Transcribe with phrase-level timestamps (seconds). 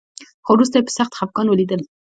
[0.45, 1.81] خو وروسته يې په سخت خپګان وليدل.